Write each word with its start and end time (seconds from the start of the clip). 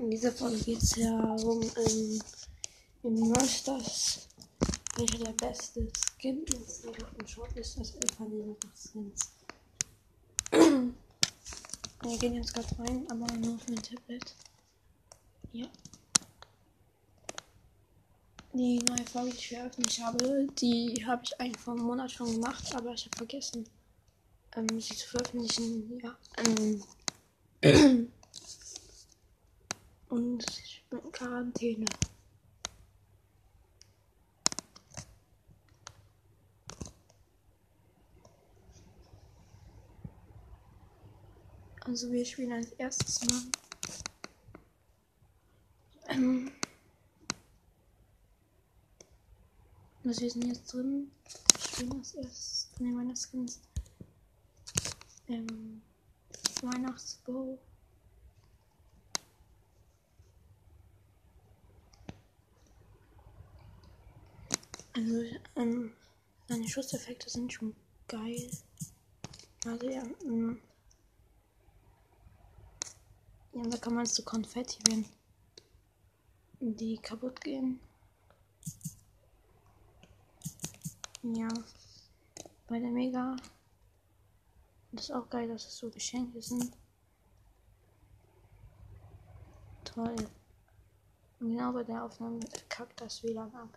In 0.00 0.10
dieser 0.10 0.32
Folge 0.32 0.58
geht 0.58 0.82
es 0.82 0.96
ja 0.96 1.16
um 1.16 1.62
ähm, 1.62 2.20
im 3.04 3.14
Monsters, 3.14 4.28
welcher 4.96 5.18
der 5.18 5.32
beste 5.32 5.88
Skin 6.18 6.42
ist. 6.44 6.84
Ich 6.84 6.92
glaube, 6.92 7.14
im 7.18 7.26
Short 7.26 7.56
ist 7.56 7.78
das 7.78 7.94
von 8.16 8.28
den 8.30 8.56
Skins. 8.74 9.30
Wir 12.02 12.18
gehen 12.18 12.34
jetzt 12.34 12.52
gerade 12.52 12.78
rein, 12.80 13.06
aber 13.08 13.32
nur 13.34 13.54
auf 13.54 13.68
mein 13.68 13.82
Tablet. 13.82 14.34
Ja. 15.52 15.66
Die 18.52 18.78
neue 18.80 19.06
Folge, 19.06 19.30
die 19.30 19.36
ich 19.38 19.48
veröffentlicht 19.48 20.02
habe, 20.02 20.46
die 20.58 21.04
habe 21.06 21.22
ich 21.24 21.40
eigentlich 21.40 21.62
vor 21.62 21.74
einem 21.74 21.84
Monat 21.84 22.10
schon 22.10 22.32
gemacht, 22.32 22.74
aber 22.74 22.94
ich 22.94 23.04
habe 23.06 23.16
vergessen, 23.16 23.64
ähm, 24.56 24.80
sie 24.80 24.96
zu 24.96 25.08
veröffentlichen. 25.08 26.00
Ja. 26.02 26.16
Ähm, 27.62 28.08
und 30.14 30.44
ich 30.48 30.84
bin 30.88 31.00
in 31.00 31.10
Quarantäne. 31.10 31.86
Also 41.80 42.12
wir 42.12 42.24
spielen 42.24 42.52
als 42.52 42.70
erstes 42.72 43.24
mal. 43.26 43.42
Ähm, 46.06 46.52
also 50.04 50.20
wir 50.20 50.30
sind 50.30 50.46
jetzt 50.46 50.72
drin. 50.72 51.10
Wir 51.24 51.60
spielen 51.60 51.92
als 51.92 52.14
erstes 52.14 52.68
von 52.76 52.86
den 52.86 52.96
Weihnachtsskins. 52.96 53.60
Ähm, 55.26 55.82
Weihnachtsbow. 56.62 57.58
Also, 64.96 65.24
ähm, 65.56 65.92
seine 66.48 66.68
Schusseffekte 66.68 67.28
sind 67.28 67.52
schon 67.52 67.74
geil. 68.06 68.48
Also, 69.66 69.90
ja, 69.90 70.04
ähm, 70.24 70.60
ja, 73.52 73.62
da 73.64 73.76
kann 73.76 73.94
man 73.94 74.06
so 74.06 74.22
Konfetti, 74.22 74.78
wenn 74.86 75.04
die 76.60 76.96
kaputt 76.98 77.40
gehen. 77.40 77.80
Ja, 81.22 81.48
bei 82.68 82.78
der 82.78 82.90
Mega. 82.90 83.36
Das 84.92 85.06
ist 85.06 85.10
auch 85.10 85.28
geil, 85.28 85.48
dass 85.48 85.66
es 85.66 85.76
so 85.76 85.90
Geschenke 85.90 86.40
sind. 86.40 86.70
Toll. 89.84 90.14
Genau 91.40 91.72
bei 91.72 91.82
der 91.82 92.04
Aufnahme 92.04 92.40
kackt 92.68 93.00
das 93.00 93.24
WLAN 93.24 93.52
ab. 93.54 93.76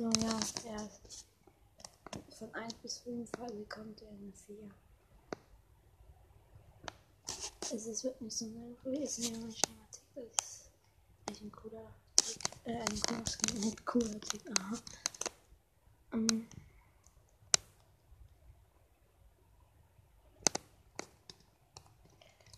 So, 0.00 0.10
ja, 0.22 0.40
er 0.64 0.86
ist 0.86 1.26
von 2.38 2.54
1 2.54 2.72
bis 2.82 2.96
5 3.00 3.38
also 3.38 3.66
kommt 3.68 4.00
er 4.00 4.08
eine 4.08 4.32
4. 4.32 4.70
Es 7.70 7.84
ist 7.84 8.04
wirklich 8.04 8.34
so 8.34 8.46
eine 8.46 8.74
Folge, 8.82 9.02
ist 9.02 9.18
mir 9.18 9.36
nicht 9.36 9.62
Tick, 9.62 10.02
das 10.14 10.24
ist 10.24 10.70
echt 11.26 11.42
ein 11.42 11.52
cooler 11.52 11.92
Tick, 12.16 12.38
äh, 12.64 12.80
ein 12.80 13.00
cooler 13.02 13.26
Skin, 13.26 13.60
nicht 13.60 13.84
cooler 13.84 14.20
Tick, 14.22 14.40
aha. 14.58 14.78
Um, 16.12 16.48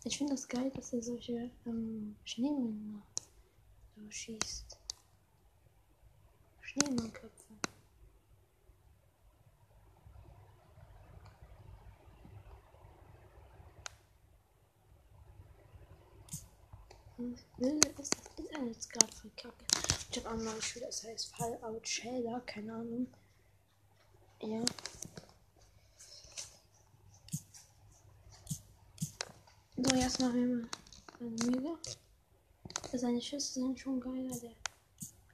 ich 0.05 0.17
finde 0.17 0.35
das 0.35 0.47
geil, 0.47 0.71
dass 0.77 0.93
er 0.93 1.03
solche 1.03 1.51
ähm, 1.67 2.15
Schneemänner 2.23 3.03
so 3.97 4.09
schießt. 4.09 4.82
Schneemannköpfe. 6.73 7.53
Wilde 17.59 17.89
ist 17.89 18.17
das 18.17 18.39
Internet 18.39 18.75
jetzt 18.75 18.91
gerade 18.91 19.13
voll 19.13 19.31
kacke. 19.37 19.65
Ich 20.11 20.25
habe 20.25 20.31
auch 20.35 20.43
mal 20.43 20.57
gespielt, 20.57 20.87
das 20.87 21.05
heißt 21.05 21.37
Fallout 21.37 21.87
Shelter, 21.87 22.41
keine 22.47 22.73
Ahnung. 22.73 23.07
Ja. 24.41 24.65
So, 29.77 29.95
jetzt 29.95 30.21
machen 30.21 30.35
wir 30.35 30.57
mal 30.57 30.69
eine 31.21 31.31
Mühle. 31.31 31.79
Seine 32.95 33.21
Schüsse 33.21 33.61
sind 33.61 33.79
schon 33.79 34.01
geiler. 34.01 34.39
Der 34.39 34.62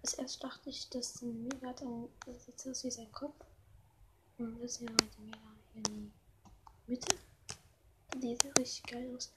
als 0.08 0.14
erst 0.14 0.42
dachte 0.42 0.70
ich, 0.70 0.88
dass 0.88 1.14
der 1.14 1.28
Mega 1.28 1.68
hat 1.68 1.82
ein, 1.82 2.08
das 2.24 2.46
sieht 2.46 2.66
aus 2.66 2.84
wie 2.84 2.90
sein 2.90 3.12
Kopf. 3.12 3.44
Und 4.38 4.58
das 4.62 4.72
ist 4.72 4.80
ja 4.80 4.88
halt 4.88 5.18
Mega 5.18 5.38
hier 5.74 5.82
in 5.86 6.12
die 6.86 6.90
Mitte. 6.90 7.16
Die 8.14 8.34
sieht 8.36 8.58
richtig 8.58 8.82
geil 8.84 9.14
aus. 9.14 9.30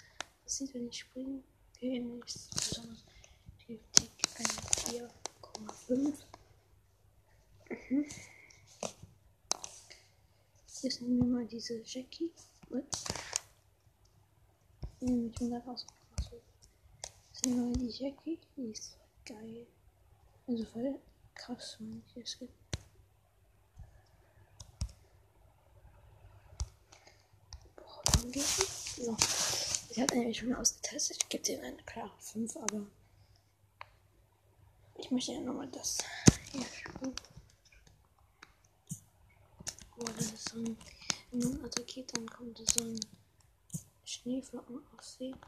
Das 0.45 0.57
sieht, 0.57 0.73
wenn 0.73 0.87
ich 0.87 0.99
springe, 0.99 1.43
okay, 1.75 1.99
nichts 1.99 2.47
besonders. 2.55 3.03
Gebe 3.67 3.83
Tick 3.91 4.11
eine 4.37 5.09
4,5. 5.67 6.13
Mhm. 7.89 8.05
Jetzt 10.81 11.01
nehmen 11.01 11.17
wir 11.17 11.25
mal 11.25 11.45
diese 11.47 11.81
Jackie. 11.83 12.31
Ups. 12.69 13.03
Nehmen 15.01 15.17
wir 15.17 15.29
mit 15.29 15.41
100 15.41 15.67
aus. 15.67 15.85
Jetzt 17.33 17.45
nehmen 17.45 17.73
wir 17.73 17.77
mal 17.77 17.87
die 17.87 18.03
Jackie. 18.03 18.39
Die 18.55 18.71
ist 18.71 18.95
geil. 19.25 19.67
Also 20.51 20.65
voll 20.65 20.99
krass, 21.33 21.77
ich 22.13 22.23
es 22.23 22.37
gibt. 22.37 22.51
Boah? 27.77 28.03
So. 28.97 29.17
Ich 29.91 30.01
habe 30.01 30.13
eigentlich 30.13 30.39
schon 30.39 30.53
ausgetestet. 30.53 31.19
Ich 31.23 31.29
gebe 31.29 31.41
dir 31.41 31.63
eine 31.63 31.81
klare 31.83 32.11
5, 32.19 32.57
aber 32.57 32.85
ich 34.97 35.09
möchte 35.09 35.31
ja 35.31 35.39
nochmal 35.39 35.69
das 35.69 35.99
hier 36.51 36.65
spielen. 36.65 37.15
Boah, 39.95 40.11
das 40.17 40.43
so 40.43 40.57
ein. 40.57 40.77
Wenn 41.31 41.39
man 41.39 41.63
attackiert, 41.63 42.13
dann 42.13 42.27
kommt 42.27 42.57
so 42.57 42.83
ein 42.83 42.99
Schneeflocken 44.03 44.81
aussehen. 44.97 45.39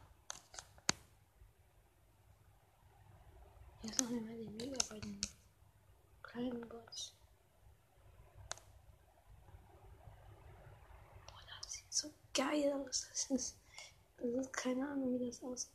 Jetzt 3.84 4.00
machen 4.00 4.16
wir 4.16 4.22
mal 4.22 4.38
den 4.38 4.56
Mega 4.56 4.78
bei 4.90 5.00
den 5.00 5.20
kleinen 6.22 6.68
Bots. 6.70 7.14
Boah, 11.28 11.42
das 11.46 11.74
sieht 11.74 11.94
so 11.94 12.10
geil 12.34 12.72
aus. 12.74 13.08
Das 13.10 13.30
ist, 13.30 13.58
das 14.18 14.46
ist 14.46 14.54
keine 14.54 14.88
Ahnung, 14.88 15.20
wie 15.20 15.28
das 15.28 15.44
aussieht. 15.44 15.70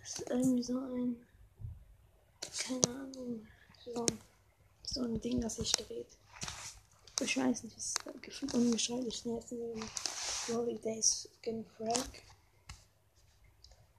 Das 0.00 0.18
ist 0.18 0.30
irgendwie 0.30 0.62
so 0.62 0.78
ein, 0.78 1.26
keine 2.58 2.88
Ahnung, 2.88 3.48
so, 3.82 4.06
so 4.82 5.00
ein 5.02 5.20
Ding, 5.20 5.40
das 5.40 5.56
sich 5.56 5.72
dreht. 5.72 6.18
Ich 7.22 7.36
weiß 7.38 7.62
nicht, 7.62 7.76
es 7.78 7.86
ist 7.86 8.22
gefühlt 8.22 8.52
unbeschreiblich 8.52 9.16
schnell. 9.16 9.42
Glory 10.46 10.78
Days 10.78 11.28
Skin 11.40 11.64
Frag. 11.76 12.35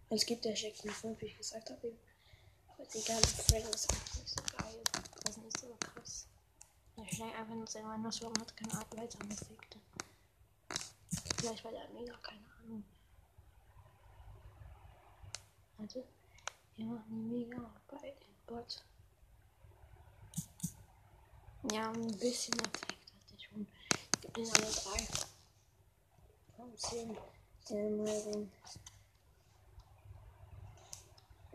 Es 0.09 0.25
gibt 0.25 0.45
ja 0.45 0.53
Jackie 0.53 0.89
5, 0.89 1.19
wie 1.21 1.25
ich 1.25 1.37
gesagt 1.37 1.69
habe. 1.69 1.93
Aber 2.69 2.83
ist 2.83 2.95
egal, 2.95 3.21
Frank 3.21 3.75
ist 3.75 3.91
einfach 3.91 4.15
nicht 4.15 4.29
so 4.29 4.41
geil. 4.57 4.81
Das 5.23 5.35
ist 5.35 5.43
nicht 5.43 5.59
so 5.59 5.77
krass. 5.79 6.27
Er 6.95 7.07
schnell 7.13 7.33
einfach 7.33 7.55
nur 7.55 7.67
sein 7.67 7.85
Weihnachtsbaum 7.85 8.33
hat 8.39 8.55
keine 8.55 8.73
Art 8.73 8.97
weiter 8.97 9.19
Effekte. 9.29 9.79
Vielleicht 11.37 11.63
bei 11.63 11.71
der 11.71 11.89
Mega, 11.89 12.17
keine 12.23 12.45
Ahnung. 12.59 12.83
Also, 15.77 16.07
wir 16.77 16.85
machen 16.85 17.03
die 17.09 17.45
Mega 17.45 17.69
bei 17.89 18.11
dem 18.11 18.35
Bot. 18.45 18.83
Ja, 21.71 21.91
ein 21.91 22.17
bisschen 22.17 22.57
Effekt 22.59 23.11
hat 23.11 23.33
er 23.33 23.39
schon. 23.39 23.67
Ich 24.23 24.31
den 24.31 24.49
alle 24.53 24.71
drei. 24.71 25.07
Von 26.55 26.77
10. 26.77 27.17
Den 27.69 27.97
mal 27.97 28.23
den 28.23 28.51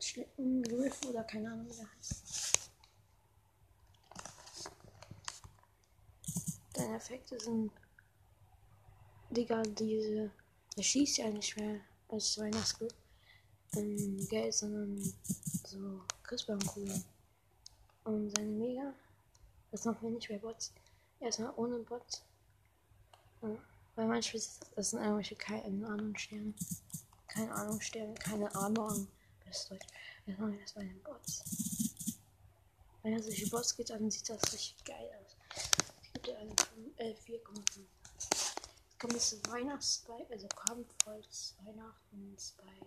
Schlittenwolf 0.03 1.01
oder 1.07 1.23
keine 1.23 1.53
Ahnung, 1.53 1.69
wie 1.71 1.77
der 1.77 1.89
heißt. 1.97 2.71
Deine 6.73 6.97
Effekte 6.97 7.39
sind. 7.39 7.71
Digga, 9.31 9.63
diese. 9.63 10.31
Der 10.77 10.83
schießt 10.83 11.19
ja 11.19 11.31
nicht 11.31 11.57
mehr 11.57 11.81
als 12.09 12.39
Weihnachtsglück. 12.39 12.93
Ähm, 13.77 14.27
Geld, 14.29 14.55
sondern 14.55 15.01
so 15.67 16.01
Christbaumkugeln. 16.25 17.05
Und 18.05 18.37
seine 18.37 18.51
Mega. 18.51 18.93
Das 19.71 19.85
machen 19.85 20.03
wir 20.03 20.11
nicht 20.11 20.29
bei 20.29 20.39
Bots. 20.39 20.73
Erstmal 21.21 21.53
ohne 21.57 21.79
Bots. 21.79 22.25
Ja. 23.43 23.57
Weil 23.95 24.09
manchmal 24.09 24.43
das 24.75 24.91
sind 24.91 25.01
irgendwelche 25.01 25.37
keine 25.37 25.87
Ahnung 25.87 26.17
Sterne. 26.17 26.55
Keine 27.29 27.55
Ahnung 27.55 27.81
Sterne, 27.81 28.15
keine 28.15 28.55
Ahnung. 28.55 29.07
Das 29.53 29.69
Deutsch. 29.69 29.87
Jetzt 30.25 30.39
machen 30.39 30.59
wir 30.59 30.65
bei 30.75 30.83
den 30.83 31.03
Bots. 31.03 31.45
Wenn 33.03 33.13
er 33.13 33.23
solche 33.23 33.47
Bots 33.51 33.77
geht, 33.77 33.91
dann 33.91 34.11
sieht 34.11 34.27
das 34.31 34.51
richtig 34.51 34.83
geil 34.83 35.11
aus. 35.21 35.37
Es 36.03 36.13
gibt 36.15 36.29
ja 36.29 36.39
eine 36.39 36.53
äh, 36.97 37.13
4,5. 37.13 37.83
Es 38.31 38.99
kommt 38.99 39.13
jetzt 39.13 39.51
Weihnachts 39.51 40.07
also 40.31 40.49
Kampfholz, 40.49 41.55
Weihnachten 41.65 42.35
bei. 42.57 42.87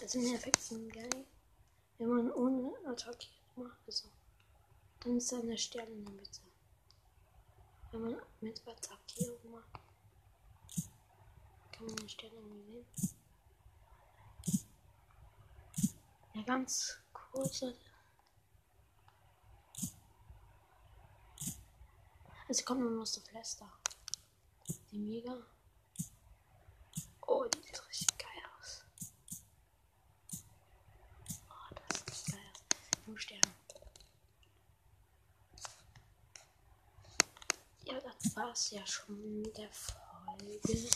Das 0.00 0.12
sind 0.12 0.32
Effekte 0.32 0.88
geil. 0.90 1.26
Wenn 1.98 2.08
man 2.08 2.30
ohne 2.30 2.88
attackiert 2.88 3.56
macht, 3.56 3.78
also, 3.88 4.06
dann 5.00 5.16
ist 5.16 5.32
da 5.32 5.40
eine 5.40 5.58
Sterne 5.58 5.90
in 5.90 6.04
der 6.04 6.14
Mitte. 6.14 6.51
Wenn 7.92 8.00
man 8.00 8.16
mit 8.40 8.66
Attackierung 8.66 9.50
macht, 9.50 9.70
kann 11.72 11.84
man 11.84 11.98
eine 11.98 12.08
Sterne 12.08 12.34
irgendwie 12.36 12.86
sehen. 12.94 13.16
Ja, 16.32 16.42
ganz 16.42 16.98
kurz. 17.12 17.62
Also 22.48 22.64
kommt 22.64 22.80
man 22.80 22.98
aus 22.98 23.12
der 23.12 23.22
Fläster. 23.24 23.70
Die 24.90 24.98
mega. 24.98 25.36
Oh, 27.26 27.44
die 27.44 27.60
sieht 27.60 27.88
richtig 27.88 28.16
geil 28.16 28.42
aus. 28.58 28.84
Oh, 31.50 31.74
das 31.74 32.00
sieht 32.00 32.32
geil 32.32 32.40
aus. 32.54 33.06
Nur 33.06 33.18
Sterne. 33.18 33.61
Das 38.42 38.48
war's 38.48 38.70
ja 38.72 38.84
schon 38.84 39.40
mit 39.40 39.56
der 39.56 39.68
Folge. 39.70 40.88